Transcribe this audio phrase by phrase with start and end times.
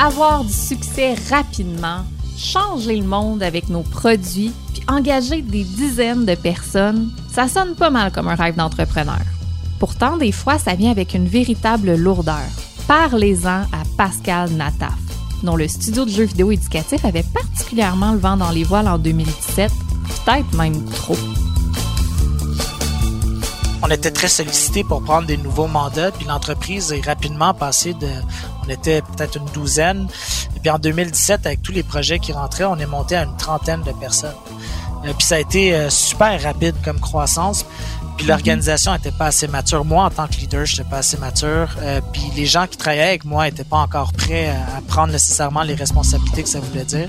[0.00, 2.04] avoir du succès rapidement,
[2.38, 7.90] changer le monde avec nos produits, puis engager des dizaines de personnes, ça sonne pas
[7.90, 9.20] mal comme un rêve d'entrepreneur.
[9.78, 12.48] Pourtant, des fois, ça vient avec une véritable lourdeur.
[12.88, 14.98] Parlez-en à Pascal Nataf,
[15.42, 18.98] dont le studio de jeux vidéo éducatif avait particulièrement le vent dans les voiles en
[18.98, 19.70] 2017,
[20.24, 21.16] peut-être même trop.
[23.82, 28.08] On était très sollicité pour prendre des nouveaux mandats, puis l'entreprise est rapidement passée de,
[28.70, 30.08] était peut-être une douzaine,
[30.56, 33.36] et puis en 2017, avec tous les projets qui rentraient, on est monté à une
[33.36, 34.34] trentaine de personnes.
[35.04, 37.64] Euh, puis ça a été euh, super rapide comme croissance.
[38.16, 39.84] Puis l'organisation n'était pas assez mature.
[39.84, 41.68] Moi, en tant que leader, je n'étais pas assez mature.
[41.78, 45.62] Euh, puis les gens qui travaillaient avec moi n'étaient pas encore prêts à, prendre nécessairement
[45.62, 47.08] les responsabilités que ça voulait dire.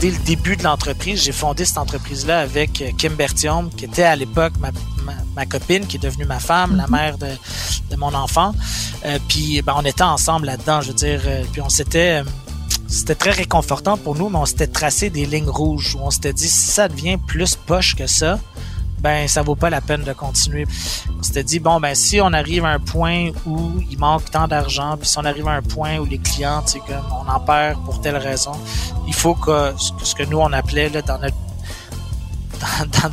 [0.00, 4.02] Dès le début de l'entreprise, j'ai fondé cette entreprise-là avec euh, Kim Bertium, qui était
[4.02, 4.70] à l'époque ma,
[5.36, 6.92] ma, copine, qui est devenue ma femme, la mhm.
[6.92, 7.28] mère de,
[7.90, 8.52] de mon enfant.
[9.04, 11.20] Euh, puis ben, on était ensemble là-dedans, je veux dire.
[11.26, 12.22] Euh, puis on s'était
[12.88, 16.32] c'était très réconfortant pour nous, mais on s'était tracé des lignes rouges où on s'était
[16.32, 18.38] dit si ça devient plus poche que ça,
[19.04, 20.66] ben ça vaut pas la peine de continuer.
[21.18, 24.48] On s'était dit bon ben si on arrive à un point où il manque tant
[24.48, 27.30] d'argent, puis si on arrive à un point où les clients, tu sais comme on
[27.30, 28.52] en perd pour telle raison,
[29.06, 31.36] il faut que ce que nous on appelait là, dans notre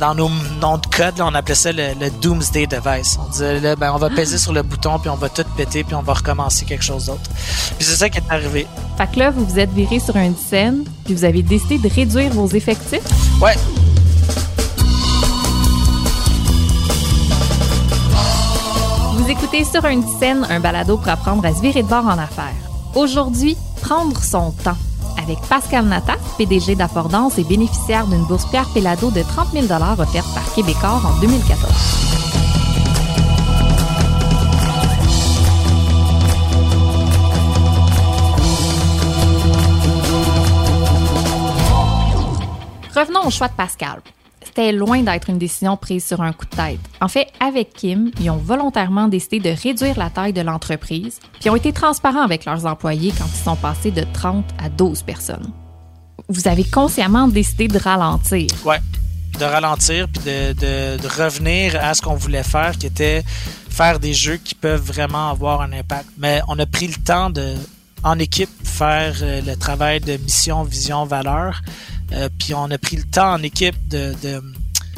[0.00, 3.18] dans, nos noms de code, on appelait ça le, Doomsday Device.
[3.20, 5.84] On disait, là, ben, on va peser sur le bouton, puis on va tout péter,
[5.84, 7.28] puis on va recommencer quelque chose d'autre.
[7.76, 8.66] Puis c'est ça qui est arrivé.
[8.96, 11.88] Fait que là, vous vous êtes viré sur une scène, puis vous avez décidé de
[11.88, 13.02] réduire vos effectifs?
[13.42, 13.56] Ouais.
[19.52, 22.54] Écoutez sur une scène un balado pour apprendre à se virer de bord en affaires.
[22.94, 24.76] Aujourd'hui, prendre son temps.
[25.22, 30.34] Avec Pascal Nata, PDG d'Affordance et bénéficiaire d'une bourse Pierre Pellado de 30 000 offerte
[30.34, 31.70] par Québecor en 2014.
[42.94, 44.00] Revenons au choix de Pascal
[44.54, 46.78] c'était loin d'être une décision prise sur un coup de tête.
[47.00, 51.48] En fait, avec Kim, ils ont volontairement décidé de réduire la taille de l'entreprise, puis
[51.48, 55.50] ont été transparents avec leurs employés quand ils sont passés de 30 à 12 personnes.
[56.28, 58.48] Vous avez consciemment décidé de ralentir.
[58.66, 58.80] Ouais,
[59.38, 63.24] de ralentir puis de, revenir à ce qu'on voulait faire, qui était
[63.70, 66.10] faire des jeux qui peuvent vraiment avoir un impact.
[66.18, 67.54] Mais on a pris le temps de,
[68.04, 71.62] en équipe, faire euh, le travail de mission, vision, valeur
[72.12, 74.14] euh, puis on a pris le temps en équipe de,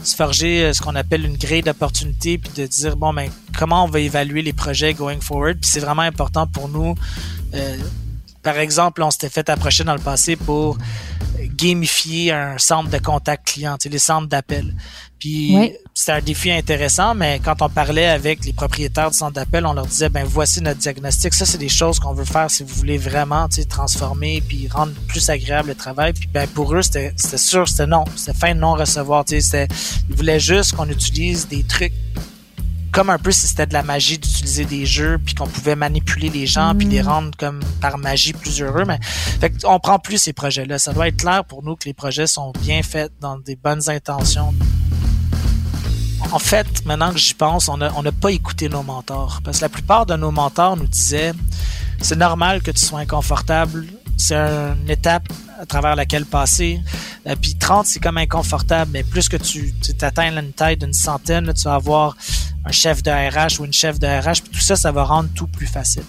[0.03, 3.85] se forger euh, ce qu'on appelle une grille d'opportunité puis de dire bon ben comment
[3.85, 5.59] on va évaluer les projets going forward?
[5.61, 6.95] Puis c'est vraiment important pour nous.
[7.55, 7.77] Euh,
[8.43, 10.77] par exemple on s'était fait approcher dans le passé pour
[11.65, 14.75] gamifier un centre de contact client, les centres d'appel.
[15.19, 15.57] Puis
[15.95, 19.73] c'était un défi intéressant, mais quand on parlait avec les propriétaires du centre d'appel, on
[19.73, 21.33] leur disait ben voici notre diagnostic.
[21.33, 25.31] Ça, c'est des choses qu'on veut faire si vous voulez vraiment transformer puis rendre plus
[25.31, 26.13] agréable le travail.
[26.13, 28.05] Puis ben pour eux, c'était sûr, c'était non.
[28.17, 29.25] C'était fin de non recevoir.
[29.31, 29.69] Ils
[30.11, 31.95] voulaient juste qu'on utilise des trucs
[32.95, 36.29] comme un peu si c'était de la magie d'utiliser des jeux puis qu'on pouvait manipuler
[36.31, 37.07] les gens puis les mm.
[37.07, 40.93] rendre comme par magie plus heureux mais fait on prend plus ces projets là ça
[40.93, 44.55] doit être clair pour nous que les projets sont bien faits dans des bonnes intentions
[46.33, 49.41] en fait, maintenant que j'y pense, on n'a on pas écouté nos mentors.
[49.45, 51.33] Parce que la plupart de nos mentors nous disaient
[52.01, 55.29] c'est normal que tu sois inconfortable, c'est une étape
[55.61, 56.81] à travers laquelle passer.
[57.27, 60.93] Euh, puis 30, c'est comme inconfortable, mais plus que tu, tu atteins une taille d'une
[60.93, 62.17] centaine, tu vas avoir
[62.65, 65.29] un chef de RH ou une chef de RH, puis tout ça, ça va rendre
[65.35, 66.05] tout plus facile.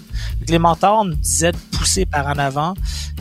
[0.47, 2.73] les mentors nous disaient de pousser par en avant,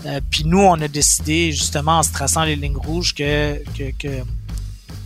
[0.06, 3.90] euh, puis nous, on a décidé, justement, en se traçant les lignes rouges, que, que,
[3.98, 4.22] que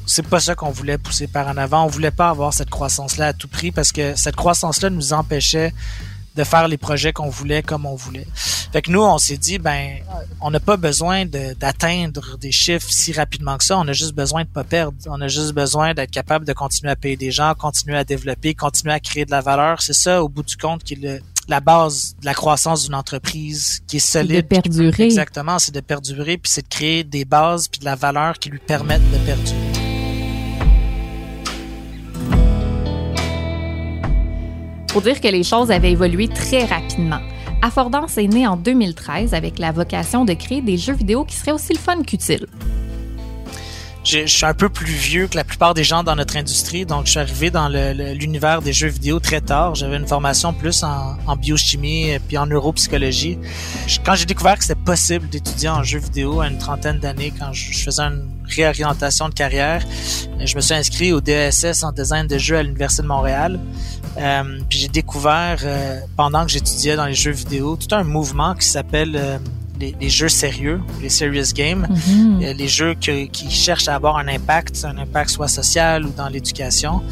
[0.07, 1.85] c'est pas ça qu'on voulait pousser par en avant.
[1.85, 5.75] On voulait pas avoir cette croissance-là à tout prix parce que cette croissance-là nous empêchait
[6.39, 8.27] de faire les projets qu'on voulait comme on voulait.
[8.73, 9.97] Fait que nous, on s'est dit, ben,
[10.41, 13.77] on n'a pas besoin d'atteindre des chiffres si rapidement que ça.
[13.77, 14.97] On a juste besoin de pas perdre.
[15.07, 18.55] On a juste besoin d'être capable de continuer à payer des gens, continuer à développer,
[18.55, 19.83] continuer à créer de la valeur.
[19.83, 22.95] C'est ça, au bout du compte, qui est le, la base de la croissance d'une
[22.95, 24.37] entreprise qui est solide.
[24.37, 25.05] De perdurer.
[25.05, 28.51] Exactement, c'est de perdurer, puis c'est de créer des bases puis de la valeur qui
[28.51, 29.68] lui permettent de perdurer.
[34.89, 37.21] Faut dire que les choses avaient évolué très rapidement.
[37.61, 41.53] Affordance est né en 2013 avec la vocation de créer des jeux vidéo qui seraient
[41.53, 42.47] aussi le fun qu'utiles.
[44.05, 47.05] je suis un peu plus vieux que la plupart des gens dans notre industrie, donc
[47.05, 49.75] je suis arrivé dans l'univers des jeux vidéo très tard.
[49.75, 53.39] J'avais une formation plus en, biochimie et puis en neuropsychologie.
[54.07, 57.53] Quand j'ai découvert que c'était possible d'étudier en jeux vidéo à une trentaine d'années, quand
[57.53, 59.85] je, faisais une réorientation de carrière,
[60.43, 63.61] je me suis inscrit au DSS en design de jeux à l'Université de Montréal.
[64.19, 68.55] Euh, puis j'ai découvert, euh, pendant que j'étudiais dans les jeux vidéo, tout un mouvement
[68.55, 69.17] qui s'appelle...
[69.17, 69.39] Euh,
[69.81, 72.41] les, jeux sérieux, les serious games, mhm.
[72.43, 76.29] euh, les jeux qui cherchent à avoir un impact, un impact soit social ou dans
[76.29, 77.03] l'éducation.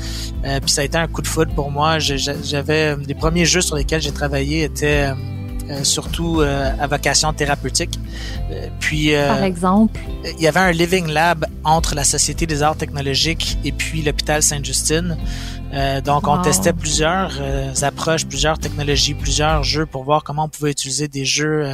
[0.45, 1.99] Euh, puis ça a été un coup de foot pour moi.
[1.99, 5.15] J'avais les premiers jeux sur lesquels j'ai travaillé étaient euh,
[5.83, 7.99] surtout à vocation thérapeutique.
[8.81, 13.59] puis par exemple, il y avait un living lab entre la Société des arts technologiques
[13.65, 15.17] et puis l'hôpital Sainte-Justine.
[16.05, 17.33] donc, on testait plusieurs
[17.83, 21.67] approches, plusieurs technologies, plusieurs jeux pour voir comment on pouvait utiliser des jeux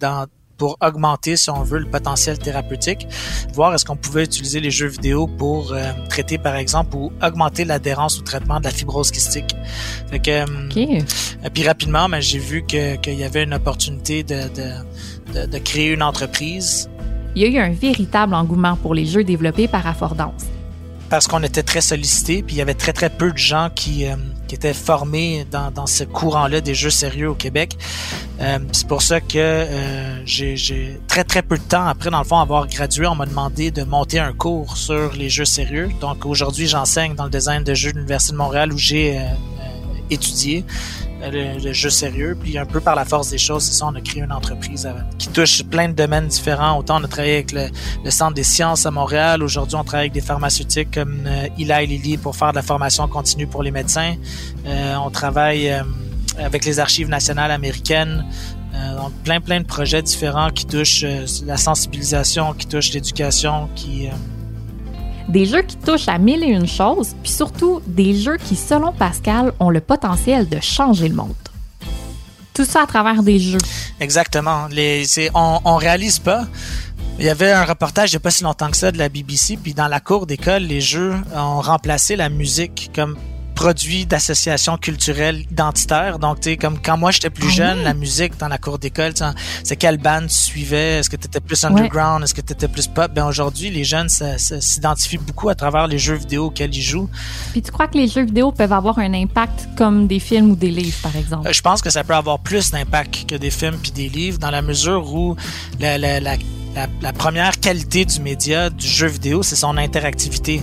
[0.00, 0.26] dans
[0.56, 3.06] pour augmenter, si on veut, le potentiel thérapeutique,
[3.52, 7.64] voir est-ce qu'on pouvait utiliser les jeux vidéo pour euh, traiter, par exemple, ou augmenter
[7.64, 9.54] l'adhérence au traitement de la fibrose kystique.
[10.10, 14.42] Fait que, euh, puis rapidement, ben, j'ai vu qu'il y avait une opportunité de,
[15.34, 16.88] de, de, créer une entreprise.
[17.34, 20.44] Il y a eu un véritable engouement pour les jeux développés par Affordance
[21.14, 24.04] parce qu'on était très sollicité, puis il y avait très très peu de gens qui,
[24.04, 24.16] euh,
[24.50, 27.76] étaient formés dans, dans ce courant-là des jeux sérieux au Québec.
[28.40, 32.24] Euh, c'est pour ça que euh, j'ai très très peu de temps après, dans le
[32.24, 35.88] fond, avoir gradué, on m'a demandé de monter un cours sur les jeux sérieux.
[36.00, 39.20] Donc aujourd'hui, j'enseigne dans le design de jeux de l'Université de Montréal où j'ai
[40.10, 40.64] étudié
[41.22, 42.36] le, jeu sérieux.
[42.40, 44.88] Puis un peu par la force des choses, c'est ça, on a créé une entreprise
[45.18, 46.78] qui touche plein de domaines différents.
[46.78, 49.42] Autant on a travaillé avec le, Centre des sciences à Montréal.
[49.42, 53.08] Aujourd'hui, on travaille avec des pharmaceutiques comme euh, Eli Lilly pour faire de la formation
[53.08, 54.14] continue pour les médecins.
[54.66, 55.82] Euh, on travaille euh,
[56.38, 58.24] avec les archives nationales américaines.
[58.96, 61.04] donc plein plein de projets différents qui touchent
[61.44, 64.08] la sensibilisation, qui touchent l'éducation, qui
[65.28, 68.92] des jeux qui touchent à mille et une choses, puis surtout des jeux qui, selon
[68.92, 71.34] Pascal, ont le potentiel de changer le monde.
[72.52, 73.58] Tout ça à travers des jeux.
[74.00, 74.68] Exactement.
[74.70, 75.04] Les,
[75.34, 76.46] on, on réalise pas.
[77.18, 79.08] Il y avait un reportage il n'y a pas si longtemps que ça de la
[79.08, 83.16] BBC, puis dans la cour d'école, les jeux ont remplacé la musique comme
[83.54, 86.18] produit d'associations culturelles identitaires.
[86.18, 88.78] Donc, tu sais, comme quand moi j'étais plus ah jeune, la musique dans la cour
[88.78, 89.12] d'école,
[89.62, 90.98] c'est quelle bande tu suivais?
[90.98, 92.22] Est-ce que tu étais plus underground?
[92.24, 93.10] Est-ce que tu étais plus pop?
[93.12, 97.08] Ben aujourd'hui, les jeunes s'identifient beaucoup à travers les jeux vidéo auxquels ils jouent.
[97.52, 100.56] Puis tu crois que les jeux vidéo peuvent avoir un impact comme des films ou
[100.56, 101.48] des livres, par exemple?
[101.48, 104.38] Euh, je pense que ça peut avoir plus d'impact que des films puis des livres,
[104.38, 105.36] dans la mesure où
[105.80, 106.36] la, la, la
[106.74, 110.62] la, première qualité du média, du jeu vidéo, c'est son interactivité.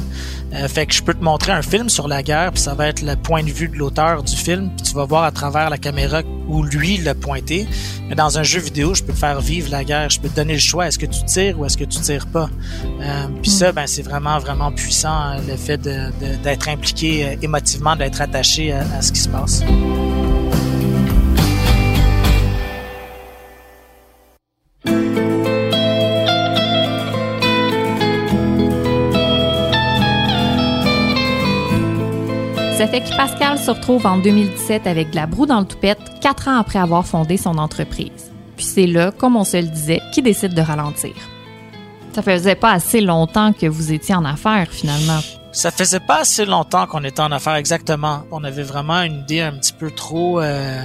[0.53, 2.87] Euh, fait que je peux te montrer un film sur la guerre, puis ça va
[2.87, 5.69] être le point de vue de l'auteur du film, puis tu vas voir à travers
[5.69, 7.67] la caméra où lui l'a pointé.
[8.09, 10.35] Mais dans un jeu vidéo, je peux te faire vivre la guerre, je peux te
[10.35, 12.49] donner le choix, est-ce que tu tires ou est-ce que tu tires pas?
[13.01, 17.95] Euh, puis ça, ben c'est vraiment vraiment puissant hein, le fait d'être impliqué euh, émotivement,
[17.95, 19.63] d'être attaché à ce qui se passe.
[32.81, 35.99] Ça fait que Pascal se retrouve en 2017 avec de la broue dans le toupette,
[36.19, 38.31] quatre ans après avoir fondé son entreprise.
[38.57, 41.13] Puis c'est là, comme on se le disait, qu'il décide de ralentir.
[42.11, 45.19] Ça faisait pas assez longtemps que vous étiez en affaires, finalement.
[45.51, 48.23] Ça faisait pas assez longtemps qu'on était en affaires, exactement.
[48.31, 50.81] On avait vraiment une idée un petit peu trop, euh,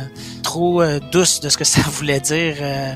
[0.56, 2.56] euh, douce de ce que ça voulait dire.
[2.60, 2.94] Euh,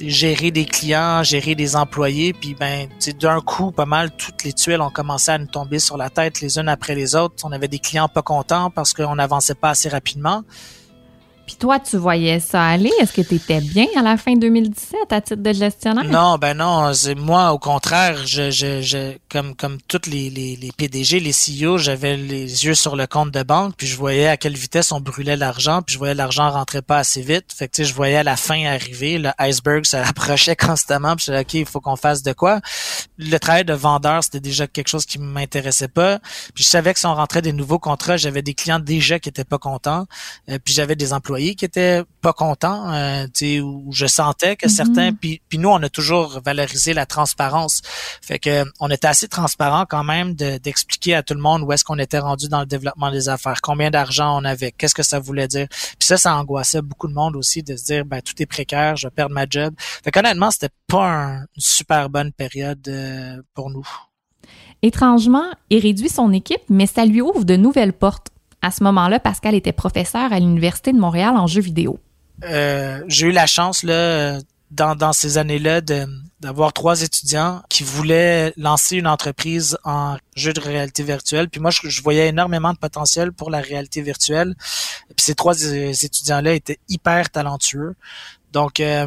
[0.00, 2.88] gérer des clients, gérer des employés, puis ben
[3.20, 6.40] d'un coup, pas mal toutes les tuiles ont commencé à nous tomber sur la tête
[6.40, 7.34] les unes après les autres.
[7.44, 10.42] On avait des clients pas contents parce qu'on n'avançait pas assez rapidement.
[11.46, 12.90] Puis toi, tu voyais ça aller?
[13.00, 16.04] Est-ce que tu étais bien à la fin 2017 à titre de gestionnaire?
[16.04, 16.92] Non, ben non.
[17.16, 21.78] Moi, au contraire, je, je, je comme comme tous les, les, les PDG, les CEO,
[21.78, 25.00] j'avais les yeux sur le compte de banque, puis je voyais à quelle vitesse on
[25.00, 27.52] brûlait l'argent, puis je voyais l'argent rentrait pas assez vite.
[27.52, 31.32] Fait que tu sais, je voyais la fin arriver, le iceberg se constamment, puis je
[31.32, 32.60] disais OK, il faut qu'on fasse de quoi.
[33.18, 36.20] Le travail de vendeur, c'était déjà quelque chose qui m'intéressait pas.
[36.54, 39.28] Puis je savais que si on rentrait des nouveaux contrats, j'avais des clients déjà qui
[39.28, 40.06] étaient pas contents,
[40.48, 43.26] euh, puis j'avais des employés qui étaient pas contents, euh,
[43.60, 45.16] où je sentais que certains, mhm.
[45.16, 47.82] puis, puis nous on a toujours valorisé la transparence,
[48.20, 51.84] fait que on était assez transparent quand même d'expliquer à tout le monde où est-ce
[51.84, 55.18] qu'on était rendu dans le développement des affaires, combien d'argent on avait, qu'est-ce que ça
[55.18, 55.66] voulait dire.
[55.68, 58.96] Puis ça, ça angoissait beaucoup de monde aussi de se dire ben tout est précaire,
[58.96, 59.74] je vais perdre ma job.
[59.78, 63.86] Fait qu'honnêtement, c'était pas une super bonne période euh, pour nous.
[64.82, 68.28] Étrangement, il réduit son équipe, mais ça lui ouvre de nouvelles portes.
[68.62, 71.98] À ce moment-là, Pascal était professeur à l'Université de Montréal en jeux vidéo.
[72.44, 74.38] Euh, j'ai eu la chance là,
[74.70, 75.80] dans, dans ces années-là
[76.40, 81.48] d'avoir trois étudiants qui voulaient lancer une entreprise en jeu de réalité virtuelle.
[81.48, 84.54] Puis moi, je, voyais énormément de potentiel pour la réalité virtuelle.
[85.08, 87.94] puis ces trois étudiants-là étaient hyper talentueux.
[88.52, 89.06] Donc, euh,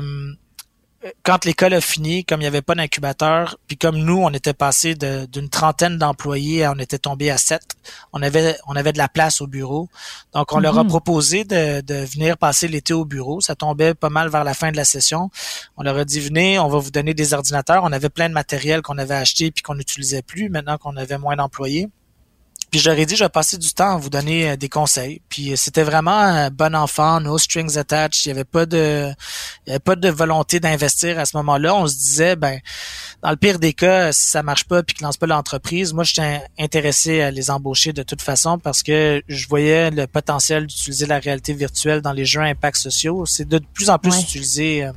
[1.24, 4.54] quand l'école a fini, comme il n'y avait pas d'incubateur, puis comme nous, on était
[4.54, 7.64] passé d'une trentaine d'employés, on était tombé à sept.
[8.14, 9.90] On avait, on avait de la place au bureau.
[10.34, 10.90] Donc, on leur a mhm.
[10.90, 13.42] proposé de, de venir passer l'été au bureau.
[13.42, 15.30] Ça tombait pas mal vers la fin de la session.
[15.78, 17.84] On leur a dit, venez, on va vous donner des ordinateurs.
[17.84, 21.18] On avait plein de matériel qu'on avait acheté puis qu'on n'utilisait plus maintenant qu'on avait
[21.18, 21.90] moins d'employés.
[22.76, 25.22] Puis ai dit, je vais passer du temps à vous donner euh, des conseils.
[25.30, 28.26] Puis euh, c'était vraiment un bon enfant, no strings attached.
[28.26, 29.14] Il y avait pas de,
[29.66, 31.74] il y avait pas de volonté d'investir à ce moment-là.
[31.74, 32.60] On se disait, ben,
[33.24, 36.04] dans le pire des cas, si ça marche pas puis qu'ils lancent pas l'entreprise, moi,
[36.04, 41.06] j'étais intéressé à les embaucher de toute façon parce que je voyais le potentiel d'utiliser
[41.06, 43.26] la réalité virtuelle dans les jeux à impact sociaux.
[43.26, 44.92] C'est de plus en plus utiliser euh,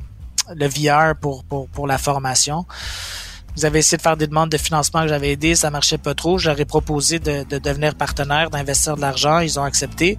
[0.53, 2.65] le VR pour, pour, pour la formation.
[3.55, 6.13] Vous avez essayé de faire des demandes de financement que j'avais aidé, ça marchait pas
[6.13, 6.37] trop.
[6.37, 10.17] J'aurais proposé de, devenir partenaire, d'investir de l'argent, ils ont accepté.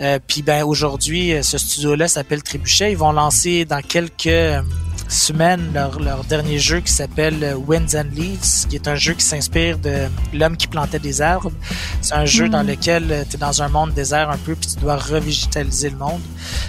[0.00, 2.92] Euh, puis ben aujourd'hui, euh, ce studio-là s'appelle Trébuchet.
[2.92, 4.60] Ils vont lancer dans quelques euh,
[5.08, 9.24] semaines leur, leur dernier jeu qui s'appelle Winds and Leaves, qui est un jeu qui
[9.24, 11.52] s'inspire de l'homme qui plantait des arbres.
[12.02, 12.68] C'est un jeu dans hmm.
[12.68, 16.20] lequel tu es dans un monde désert un peu, puis tu dois revégétaliser le monde.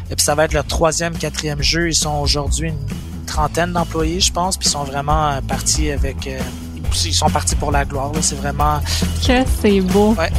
[0.10, 1.90] Et puis ça va être leur troisième, quatrième jeu.
[1.90, 2.88] Ils sont aujourd'hui une
[3.28, 6.26] trentaine d'employés, je pense, puis ils sont vraiment euh, partis avec.
[6.26, 6.40] Euh,
[7.06, 8.12] ils sont partis pour la gloire.
[8.22, 8.80] C'est vraiment.
[9.26, 10.16] Que c'est beau.
[10.16, 10.32] Ouais.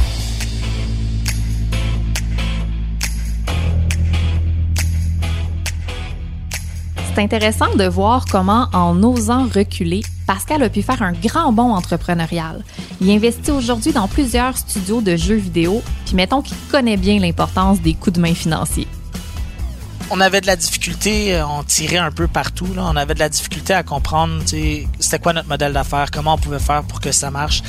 [7.13, 11.73] C'est intéressant de voir comment, en osant reculer, Pascal a pu faire un grand bond
[11.73, 12.63] entrepreneurial.
[13.01, 17.81] Il investit aujourd'hui dans plusieurs studios de jeux vidéo, puis mettons qu'il connaît bien l'importance
[17.81, 18.87] des coups de main financiers
[20.11, 22.67] on avait de la difficulté, euh, on tirait un peu partout.
[22.73, 22.83] Là.
[22.85, 26.59] On avait de la difficulté à comprendre c'était quoi notre modèle d'affaires, comment on pouvait
[26.59, 27.61] faire pour que ça marche.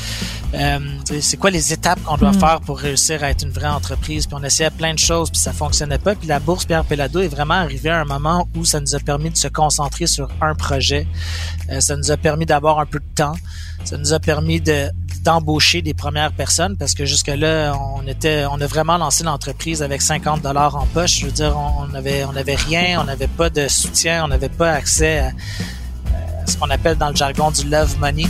[0.55, 0.79] Euh,
[1.21, 2.41] c'est quoi les étapes qu'on doit mm.
[2.41, 4.27] faire pour réussir à être une vraie entreprise?
[4.27, 6.15] Puis on essayait plein de choses, puis ça fonctionnait pas.
[6.15, 8.99] Puis la bourse Pierre Pelado est vraiment arrivée à un moment où ça nous a
[8.99, 11.07] permis de se concentrer sur un projet.
[11.71, 13.35] Euh, ça nous a permis d'avoir un peu de temps.
[13.85, 14.91] Ça nous a permis de
[15.23, 19.83] d'embaucher des premières personnes parce que jusque là on était on a vraiment lancé l'entreprise
[19.83, 21.21] avec 50 dollars en poche.
[21.21, 24.49] Je veux dire on avait on avait rien on n'avait pas de soutien on n'avait
[24.49, 25.31] pas accès à,
[26.47, 28.27] ce qu'on appelle dans le jargon du love money.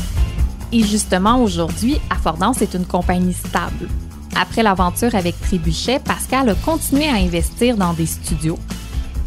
[0.73, 3.89] Et justement aujourd'hui Affordance est une compagnie stable.
[4.37, 8.59] Après l'aventure avec Trébuchet Pascal a continué à investir dans des studios.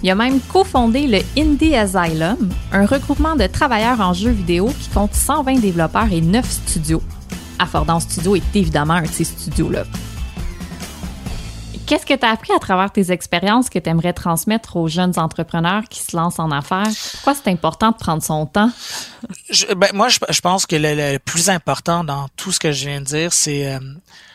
[0.03, 4.89] Il a même cofondé le Indie Asylum, un regroupement de travailleurs en jeux vidéo qui
[4.89, 7.01] compte 120 développeurs et 9 studios.
[7.60, 9.83] Affordance Studio est évidemment un de ces studios-là.
[11.86, 15.19] Qu'est-ce que tu as appris à travers tes expériences que tu aimerais transmettre aux jeunes
[15.19, 16.88] entrepreneurs qui se lancent en affaires?
[17.13, 18.72] Pourquoi c'est important de prendre son temps?
[19.75, 23.05] Ben, moi, je, pense que le, plus important dans tout ce que je viens de
[23.05, 23.79] dire, c'est euh,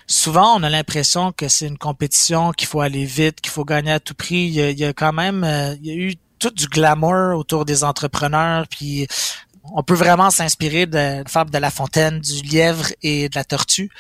[0.07, 3.93] souvent on a l'impression que c'est une compétition, qu'il faut aller vite, qu'il faut gagner
[3.93, 4.47] à tout prix.
[4.49, 7.83] Il y a, quand même, euh, il y a eu tout du glamour autour des
[7.83, 9.07] entrepreneurs, puis
[9.65, 13.45] on peut vraiment s'inspirer de, de Fable de la Fontaine, du lièvre et de la
[13.45, 13.91] tortue.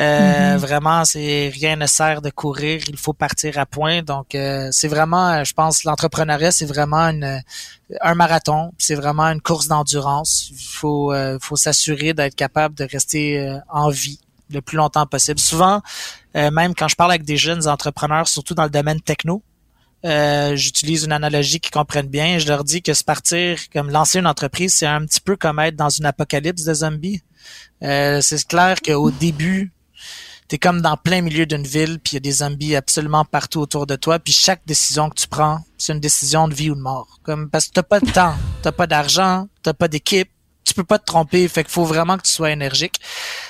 [0.00, 0.58] Euh, mm-hmm.
[0.58, 4.02] Vraiment, c'est rien ne sert de courir, il faut partir à point.
[4.02, 7.42] Donc, euh, c'est vraiment, je pense, l'entrepreneuriat, c'est vraiment une,
[8.00, 8.72] un marathon.
[8.78, 10.50] C'est vraiment une course d'endurance.
[10.50, 14.20] Il faut, faut s'assurer d'être capable de rester en vie
[14.52, 15.38] le plus longtemps possible.
[15.38, 15.80] Souvent,
[16.36, 19.42] euh, même quand je parle avec des jeunes entrepreneurs, surtout dans le domaine techno,
[20.04, 22.38] euh, j'utilise une analogie qu'ils comprennent bien.
[22.38, 25.58] Je leur dis que se partir, comme lancer une entreprise, c'est un petit peu comme
[25.58, 27.22] être dans une apocalypse de zombies.
[27.82, 29.72] Euh, c'est clair qu'au début,
[30.48, 33.60] t'es comme dans plein milieu d'une ville, puis il y a des zombies absolument partout
[33.60, 36.74] autour de toi, puis chaque décision que tu prends, c'est une décision de vie ou
[36.74, 37.20] de mort.
[37.22, 40.30] Comme parce que t'as pas de temps, t'as pas d'argent, t'as pas d'équipe,
[40.70, 43.00] tu peux pas te tromper, fait qu'il faut vraiment que tu sois énergique.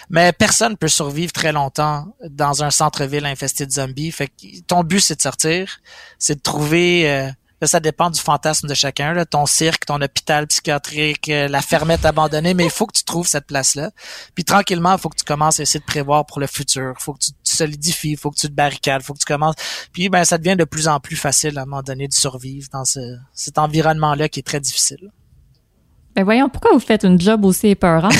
[0.09, 4.11] Mais personne peut survivre très longtemps dans un centre-ville infesté de zombies.
[4.11, 5.81] Fait que ton but c'est de sortir,
[6.19, 7.31] c'est de trouver euh,
[7.67, 12.05] ça dépend du fantasme de chacun, là, ton cirque, ton hôpital psychiatrique, euh, la fermette
[12.05, 13.91] abandonnée, mais il faut que tu trouves cette place-là.
[14.35, 16.95] Puis tranquillement, il faut que tu commences à essayer de prévoir pour le futur.
[16.99, 19.27] Il faut que tu solidifies, il faut que tu te barricades, il faut que tu
[19.27, 19.57] commences.
[19.93, 22.69] Puis ben ça devient de plus en plus facile à un moment donné de survivre
[22.73, 23.01] dans ce,
[23.35, 25.11] cet environnement-là qui est très difficile.
[26.15, 28.15] Ben voyons, pourquoi vous faites une job aussi épeurante?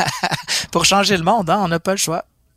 [0.72, 2.24] Pour changer le monde, hein, on n'a pas le choix.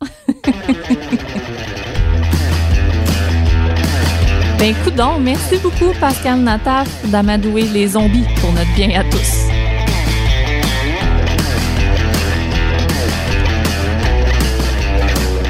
[4.58, 9.46] ben écoute donc, merci beaucoup Pascal Nataf d'amadouer les zombies pour notre bien à tous.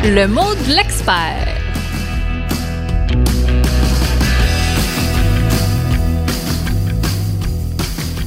[0.04, 1.55] Le mot de l'expert.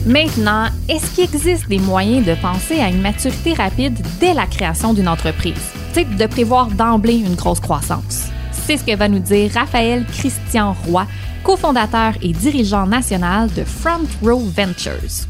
[0.10, 4.96] Maintenant, est-ce qu'il existe des moyens de penser à une maturité rapide dès la création
[4.96, 5.54] d'une entreprise?
[5.94, 8.24] Tu de prévoir d'emblée une grosse croissance.
[8.52, 11.06] C'est ce que va nous dire Raphaël Christian Roy,
[11.44, 15.28] cofondateur et dirigeant national de Front Row Ventures.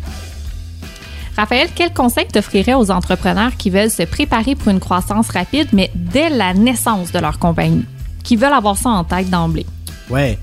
[1.35, 5.91] Raphaël, quel conseil t'offrirais aux entrepreneurs qui veulent se préparer pour une croissance rapide, mais
[5.93, 7.83] dès la naissance de leur compagnie,
[8.23, 9.65] qui veulent avoir ça en tête d'emblée?
[10.09, 10.39] Ouais.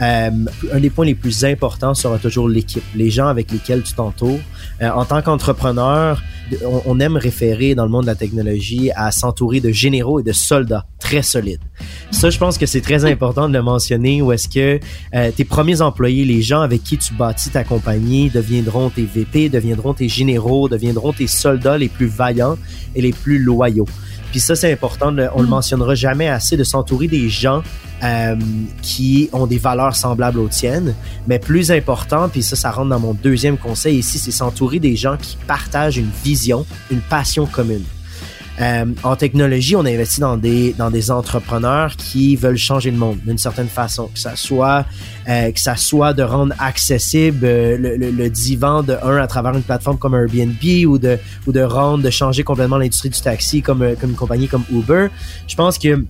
[0.00, 0.30] Euh,
[0.72, 4.40] un des points les plus importants sera toujours l'équipe, les gens avec lesquels tu t'entoures.
[4.80, 6.22] Euh, en tant qu'entrepreneur,
[6.86, 10.32] on, aime référer dans le monde de la technologie à s'entourer de généraux et de
[10.32, 11.60] soldats très solides.
[12.10, 14.80] Ça, je pense que c'est très important de le mentionner où est-ce que
[15.14, 19.48] euh, tes premiers employés, les gens avec qui tu bâtis ta compagnie, deviendront tes VP,
[19.48, 22.56] deviendront tes généraux, deviendront tes soldats les plus vaillants
[22.94, 23.86] et les plus loyaux.
[24.30, 25.50] Puis ça, c'est important, on le mm.
[25.50, 27.62] mentionnera jamais assez, de s'entourer des gens
[28.02, 28.36] euh,
[28.82, 30.94] qui ont des valeurs semblables aux tiennes.
[31.26, 34.96] Mais plus important, puis ça, ça rentre dans mon deuxième conseil ici, c'est s'entourer des
[34.96, 37.84] gens qui partagent une vision, une passion commune.
[38.60, 43.18] Euh, en technologie, on investit dans des dans des entrepreneurs qui veulent changer le monde
[43.24, 44.84] d'une certaine façon, que ça soit
[45.28, 49.54] euh, que ça soit de rendre accessible euh, le, le, divan de un à travers
[49.54, 53.62] une plateforme comme Airbnb ou de ou de rendre de changer complètement l'industrie du taxi
[53.62, 55.06] comme comme une compagnie comme Uber.
[55.46, 56.04] Je pense que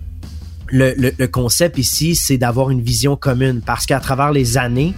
[0.70, 4.94] le, le, le concept ici, c'est d'avoir une vision commune parce qu'à travers les années,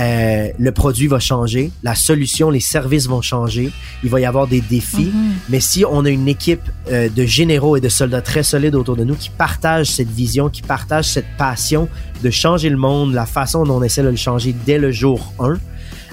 [0.00, 3.70] euh, le produit va changer, la solution, les services vont changer,
[4.02, 5.12] il va y avoir des défis.
[5.14, 5.32] Mhm.
[5.50, 8.96] Mais si on a une équipe euh, de généraux et de soldats très solides autour
[8.96, 11.88] de nous qui partagent cette vision, qui partagent cette passion
[12.22, 15.32] de changer le monde, la façon dont on essaie de le changer dès le jour
[15.38, 15.58] 1,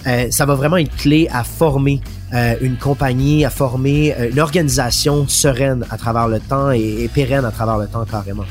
[0.07, 2.01] euh, ça va vraiment être clé à former
[2.33, 7.45] euh, une compagnie, à former une organisation sereine à travers le temps et, et pérenne
[7.45, 8.45] à travers le temps carrément.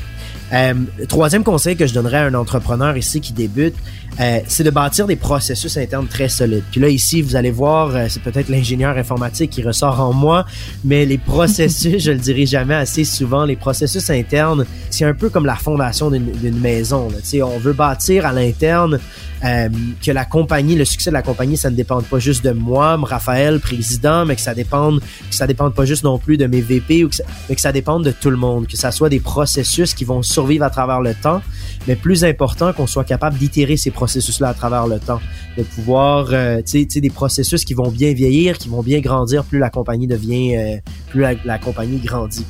[0.53, 0.73] Euh,
[1.07, 3.75] troisième conseil que je donnerais à un entrepreneur ici qui débute,
[4.19, 6.63] euh, c'est de bâtir des processus internes très solides.
[6.71, 10.45] Puis là, ici, vous allez voir, euh, c'est peut-être l'ingénieur informatique qui ressort en moi,
[10.83, 15.29] mais les processus, je le dirai jamais assez souvent, les processus internes, c'est un peu
[15.29, 17.09] comme la fondation d'une maison.
[17.09, 17.45] Là.
[17.45, 18.99] On veut bâtir à l'interne
[19.43, 19.69] euh,
[20.03, 22.97] que la compagnie, le succès de la compagnie, ça ne dépend pas juste de moi,
[23.01, 26.61] Raphaël, président, mais que ça dépende, que ça dépende pas juste non plus de mes
[26.61, 29.09] VP, ou que ça, mais que ça dépende de tout le monde, que ça soit
[29.09, 31.41] des processus qui vont survivre à travers le temps,
[31.87, 35.19] mais plus important qu'on soit capable d'itérer ces processus-là à travers le temps,
[35.57, 39.43] de pouvoir, euh, tu sais, des processus qui vont bien vieillir, qui vont bien grandir,
[39.43, 40.77] plus la compagnie devient, euh,
[41.09, 42.45] plus la compagnie grandit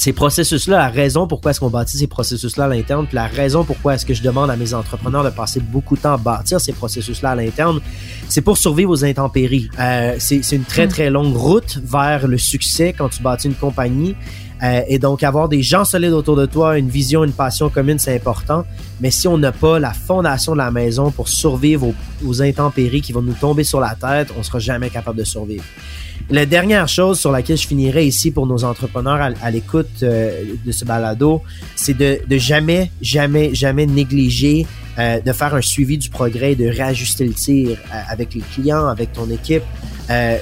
[0.00, 3.64] ces processus-là, la raison pourquoi est-ce qu'on bâtit ces processus-là à l'interne, puis la raison
[3.64, 6.58] pourquoi est-ce que je demande à mes entrepreneurs de passer beaucoup de temps à bâtir
[6.58, 7.80] ces processus-là à l'interne,
[8.26, 9.68] c'est pour survivre aux intempéries.
[9.78, 10.90] Euh, c'est une très, hmm.
[10.90, 14.16] très longue route vers le succès quand tu bâtis une compagnie.
[14.62, 17.98] Euh, et donc, avoir des gens solides autour de toi, une vision, une passion commune,
[17.98, 18.64] c'est important.
[19.00, 21.92] Mais si on n'a pas la fondation de la maison pour survivre
[22.24, 25.64] aux, intempéries qui vont nous tomber sur la tête, on sera jamais capable de survivre.
[26.28, 30.72] La dernière chose sur laquelle je finirai ici pour nos entrepreneurs à, l'écoute euh, de
[30.72, 31.42] ce balado,
[31.74, 34.66] c'est de, de, jamais, jamais, jamais négliger
[35.00, 38.86] euh, de faire un suivi du progrès, de réajuster le tir euh, avec les clients,
[38.86, 39.62] avec ton équipe.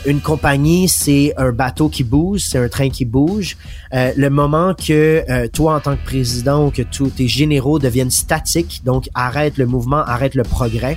[0.06, 3.56] une compagnie, c'est un bateau qui bouge, c'est un train qui bouge.
[3.92, 8.80] le moment que toi, en tant que président ou que tous tes généraux deviennent statiques,
[8.86, 10.96] donc arrête le mouvement, arrête le progrès,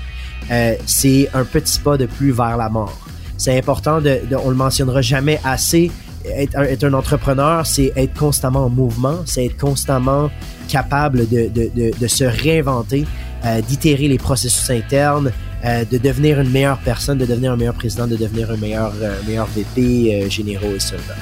[0.85, 2.97] c'est un petit pas de plus vers la mort.
[3.37, 5.91] C'est important, de, de, on le mentionnera jamais assez.
[6.25, 10.29] Être un, être un entrepreneur, c'est être constamment en mouvement, c'est être constamment
[10.67, 13.05] capable de, de, de se réinventer,
[13.45, 15.31] euh, d'itérer les processus internes,
[15.65, 18.93] euh, de devenir une meilleure personne, de devenir un meilleur président, de devenir un meilleur,
[19.01, 21.15] euh, meilleur VP, généraux et soldat.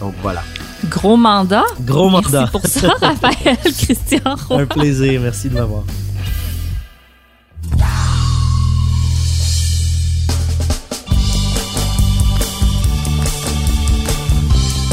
[0.00, 0.42] Donc voilà.
[0.88, 1.64] Gros mandat.
[1.82, 2.48] Gros mandat.
[2.52, 4.36] Merci pour ça, Raphaël Christian.
[4.50, 5.20] Un plaisir.
[5.20, 5.84] Merci de m'avoir.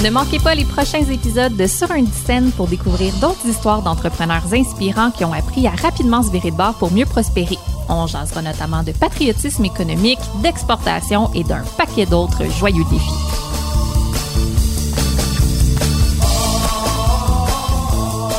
[0.04, 4.54] Ne manquez pas les prochains épisodes de Sur un scène pour découvrir d'autres histoires d'entrepreneurs
[4.54, 7.58] inspirants qui ont appris à rapidement se virer de bord pour mieux prospérer.
[7.90, 13.39] On jasera notamment de patriotisme économique, d'exportation et d'un paquet d'autres joyeux défis.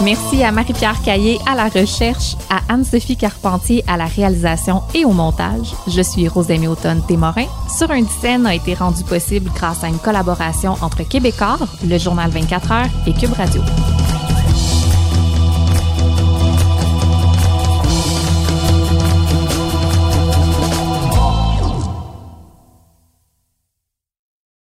[0.02, 5.10] Merci à Marie-Pierre Caillé à la recherche, à Anne-Sophie Carpentier à la réalisation et au
[5.10, 5.74] montage.
[5.88, 7.46] Je suis Rosemée Automne Témorin.
[7.68, 12.30] Sur une scène a été rendu possible grâce à une collaboration entre Québécois, le journal
[12.30, 13.60] 24 heures et Cube Radio.